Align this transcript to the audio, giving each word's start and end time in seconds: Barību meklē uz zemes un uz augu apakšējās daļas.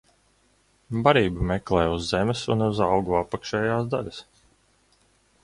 Barību 1.07 1.45
meklē 1.51 1.83
uz 1.97 2.07
zemes 2.13 2.41
un 2.57 2.65
uz 2.69 2.81
augu 2.87 3.19
apakšējās 3.21 3.87
daļas. 3.95 4.25